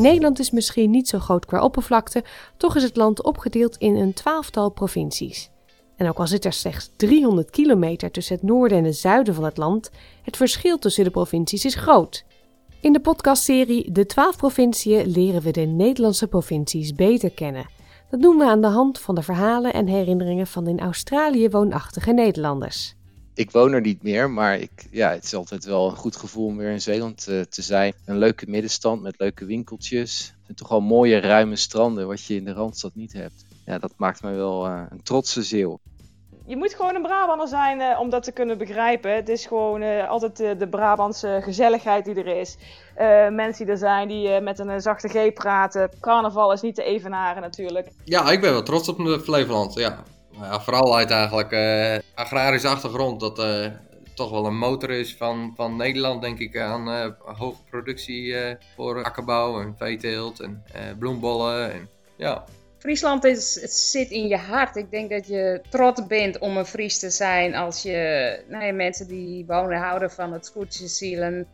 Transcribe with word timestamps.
Nederland 0.00 0.38
is 0.38 0.50
misschien 0.50 0.90
niet 0.90 1.08
zo 1.08 1.18
groot 1.18 1.46
qua 1.46 1.62
oppervlakte, 1.62 2.24
toch 2.56 2.76
is 2.76 2.82
het 2.82 2.96
land 2.96 3.22
opgedeeld 3.22 3.76
in 3.76 3.96
een 3.96 4.12
twaalftal 4.12 4.70
provincies. 4.70 5.50
En 5.96 6.08
ook 6.08 6.18
al 6.18 6.26
zit 6.26 6.44
er 6.44 6.52
slechts 6.52 6.90
300 6.96 7.50
kilometer 7.50 8.10
tussen 8.10 8.34
het 8.34 8.44
noorden 8.44 8.78
en 8.78 8.84
het 8.84 8.96
zuiden 8.96 9.34
van 9.34 9.44
het 9.44 9.56
land, 9.56 9.90
het 10.22 10.36
verschil 10.36 10.78
tussen 10.78 11.04
de 11.04 11.10
provincies 11.10 11.64
is 11.64 11.74
groot. 11.74 12.24
In 12.80 12.92
de 12.92 13.00
podcastserie 13.00 13.92
De 13.92 14.06
12 14.06 14.36
provinciën 14.36 15.06
leren 15.06 15.42
we 15.42 15.50
de 15.50 15.60
Nederlandse 15.60 16.26
provincies 16.26 16.94
beter 16.94 17.30
kennen. 17.30 17.68
Dat 18.10 18.22
doen 18.22 18.36
we 18.36 18.44
aan 18.44 18.60
de 18.60 18.66
hand 18.66 18.98
van 18.98 19.14
de 19.14 19.22
verhalen 19.22 19.72
en 19.72 19.86
herinneringen 19.86 20.46
van 20.46 20.66
in 20.66 20.80
Australië 20.80 21.48
woonachtige 21.48 22.12
Nederlanders. 22.12 22.94
Ik 23.40 23.50
woon 23.50 23.72
er 23.72 23.80
niet 23.80 24.02
meer, 24.02 24.30
maar 24.30 24.58
ik, 24.58 24.86
ja, 24.90 25.10
het 25.10 25.24
is 25.24 25.34
altijd 25.34 25.64
wel 25.64 25.90
een 25.90 25.96
goed 25.96 26.16
gevoel 26.16 26.46
om 26.46 26.56
weer 26.56 26.70
in 26.70 26.80
Zeeland 26.80 27.26
uh, 27.28 27.40
te 27.40 27.62
zijn. 27.62 27.92
Een 28.04 28.18
leuke 28.18 28.46
middenstand 28.48 29.02
met 29.02 29.18
leuke 29.18 29.44
winkeltjes. 29.44 30.34
En 30.46 30.54
toch 30.54 30.70
al 30.70 30.80
mooie 30.80 31.20
ruime 31.20 31.56
stranden, 31.56 32.06
wat 32.06 32.24
je 32.24 32.34
in 32.34 32.44
de 32.44 32.52
Randstad 32.52 32.94
niet 32.94 33.12
hebt. 33.12 33.44
Ja, 33.66 33.78
dat 33.78 33.92
maakt 33.96 34.22
mij 34.22 34.34
wel 34.34 34.66
uh, 34.66 34.82
een 34.90 35.02
trotse 35.02 35.42
zeeuw 35.42 35.80
je 36.46 36.56
moet 36.56 36.74
gewoon 36.74 36.94
een 36.94 37.02
Brabander 37.02 37.48
zijn 37.48 37.80
uh, 37.80 38.00
om 38.00 38.10
dat 38.10 38.22
te 38.22 38.32
kunnen 38.32 38.58
begrijpen. 38.58 39.14
Het 39.14 39.28
is 39.28 39.46
gewoon 39.46 39.82
uh, 39.82 40.08
altijd 40.08 40.36
de, 40.36 40.56
de 40.56 40.68
Brabantse 40.68 41.40
gezelligheid 41.42 42.04
die 42.04 42.14
er 42.14 42.40
is. 42.40 42.56
Uh, 42.98 43.28
mensen 43.28 43.64
die 43.64 43.72
er 43.74 43.78
zijn 43.78 44.08
die 44.08 44.40
met 44.40 44.58
een 44.58 44.80
zachte 44.80 45.08
G 45.08 45.32
praten. 45.32 45.90
Carnaval 46.00 46.52
is 46.52 46.60
niet 46.60 46.74
te 46.74 46.82
evenaren 46.82 47.42
natuurlijk. 47.42 47.88
Ja, 48.04 48.30
ik 48.30 48.40
ben 48.40 48.52
wel 48.52 48.62
trots 48.62 48.88
op 48.88 49.20
Flevoland. 49.22 49.74
Ja. 49.74 50.02
Ja 50.32 50.60
vooral 50.60 50.96
uit 50.96 51.10
eigenlijk 51.10 51.52
agrarische 52.14 52.68
achtergrond. 52.68 53.20
Dat 53.20 53.36
toch 54.14 54.30
wel 54.30 54.46
een 54.46 54.58
motor 54.58 54.90
is 54.90 55.16
van, 55.16 55.52
van 55.56 55.76
Nederland, 55.76 56.22
denk 56.22 56.38
ik, 56.38 56.58
aan 56.58 57.14
hoge 57.24 57.62
productie 57.70 58.34
voor 58.74 59.04
akkerbouw 59.04 59.60
en 59.60 59.74
veeteelt 59.78 60.40
en 60.40 60.64
bloembollen. 60.98 61.72
En, 61.72 61.88
ja. 62.16 62.44
Friesland 62.78 63.24
is, 63.24 63.60
het 63.60 63.72
zit 63.72 64.10
in 64.10 64.28
je 64.28 64.36
hart. 64.36 64.76
Ik 64.76 64.90
denk 64.90 65.10
dat 65.10 65.26
je 65.26 65.60
trots 65.68 66.06
bent 66.06 66.38
om 66.38 66.56
een 66.56 66.66
Fries 66.66 66.98
te 66.98 67.10
zijn 67.10 67.54
als 67.54 67.82
je 67.82 68.42
nou 68.48 68.64
ja, 68.64 68.72
mensen 68.72 69.06
die 69.06 69.46
wonen 69.46 69.78
houden 69.78 70.10
van 70.10 70.32
het 70.32 70.46
scootjesielen. 70.46 71.46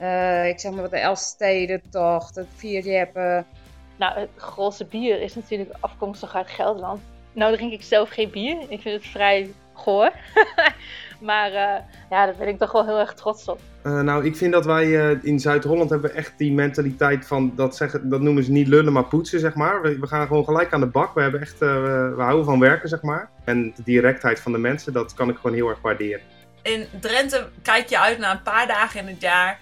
Uh, 0.00 0.48
ik 0.48 0.60
zeg 0.60 0.72
maar 0.72 0.82
wat 0.82 0.90
de 0.90 0.98
Elfstedentocht, 0.98 2.34
het 2.34 2.46
vierjeppen. 2.56 3.46
Nou, 3.98 4.18
het 4.18 4.28
grootste 4.36 4.84
bier 4.84 5.20
is 5.20 5.34
natuurlijk 5.34 5.74
afkomstig 5.80 6.34
uit 6.34 6.50
Gelderland. 6.50 7.00
Nou 7.34 7.56
drink 7.56 7.72
ik 7.72 7.82
zelf 7.82 8.08
geen 8.08 8.30
bier. 8.30 8.56
Ik 8.68 8.80
vind 8.80 9.02
het 9.02 9.12
vrij 9.12 9.54
goor. 9.72 10.10
maar 11.20 11.48
uh, 11.50 11.56
ja, 12.10 12.26
daar 12.26 12.34
ben 12.38 12.48
ik 12.48 12.58
toch 12.58 12.72
wel 12.72 12.84
heel 12.84 12.98
erg 12.98 13.14
trots 13.14 13.48
op. 13.48 13.60
Uh, 13.84 14.00
nou, 14.00 14.24
ik 14.24 14.36
vind 14.36 14.52
dat 14.52 14.64
wij 14.64 14.86
uh, 14.86 15.24
in 15.24 15.40
Zuid-Holland 15.40 15.90
hebben 15.90 16.14
echt 16.14 16.32
die 16.36 16.52
mentaliteit 16.52 17.26
van, 17.26 17.52
dat, 17.56 17.76
zeggen, 17.76 18.08
dat 18.08 18.20
noemen 18.20 18.44
ze 18.44 18.50
niet 18.50 18.68
lullen, 18.68 18.92
maar 18.92 19.04
poetsen, 19.04 19.40
zeg 19.40 19.54
maar. 19.54 19.82
We, 19.82 19.98
we 19.98 20.06
gaan 20.06 20.26
gewoon 20.26 20.44
gelijk 20.44 20.72
aan 20.72 20.80
de 20.80 20.86
bak. 20.86 21.14
We, 21.14 21.20
hebben 21.20 21.40
echt, 21.40 21.62
uh, 21.62 21.68
we 22.14 22.22
houden 22.22 22.44
van 22.44 22.60
werken, 22.60 22.88
zeg 22.88 23.02
maar. 23.02 23.30
En 23.44 23.72
de 23.76 23.82
directheid 23.82 24.40
van 24.40 24.52
de 24.52 24.58
mensen, 24.58 24.92
dat 24.92 25.14
kan 25.14 25.28
ik 25.28 25.36
gewoon 25.36 25.56
heel 25.56 25.68
erg 25.68 25.80
waarderen. 25.80 26.20
In 26.62 26.86
Drenthe 27.00 27.48
kijk 27.62 27.88
je 27.88 28.00
uit 28.00 28.18
naar 28.18 28.30
een 28.30 28.42
paar 28.42 28.66
dagen 28.66 29.00
in 29.00 29.06
het 29.06 29.20
jaar 29.20 29.58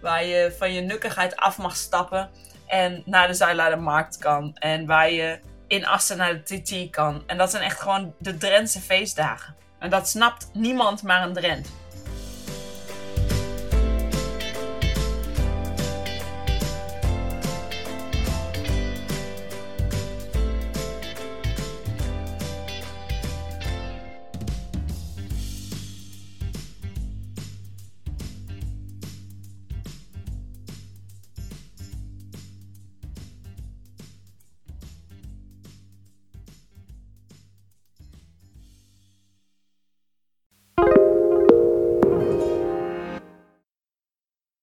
waar 0.00 0.24
je 0.24 0.54
van 0.58 0.72
je 0.72 0.80
nukkigheid 0.80 1.36
af 1.36 1.58
mag 1.58 1.76
stappen 1.76 2.30
en 2.66 3.02
naar 3.04 3.28
de 3.28 3.34
Zuilaardermarkt 3.34 4.18
kan. 4.18 4.50
En 4.54 4.86
waar 4.86 5.10
je 5.10 5.38
in 5.68 5.86
Assen 5.86 6.16
naar 6.16 6.42
de 6.44 6.62
TT 6.62 6.90
kan. 6.90 7.22
En 7.26 7.38
dat 7.38 7.50
zijn 7.50 7.62
echt 7.62 7.80
gewoon 7.80 8.14
de 8.18 8.36
Drentse 8.36 8.80
feestdagen. 8.80 9.56
En 9.78 9.90
dat 9.90 10.08
snapt 10.08 10.50
niemand 10.52 11.02
maar 11.02 11.22
een 11.22 11.32
Drent. 11.32 11.68